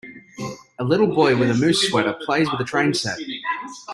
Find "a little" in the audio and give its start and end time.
0.79-1.13